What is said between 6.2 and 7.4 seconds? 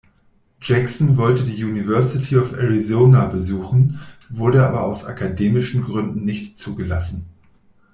nicht zugelassen.